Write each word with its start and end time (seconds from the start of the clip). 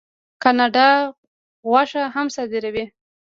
کاناډا 0.43 0.87
غوښه 1.69 2.03
هم 2.15 2.27
صادروي. 2.35 2.85